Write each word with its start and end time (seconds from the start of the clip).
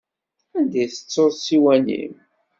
Anda 0.57 0.79
i 0.83 0.87
tettuḍ 0.91 1.31
ssiwan-im? 1.35 2.13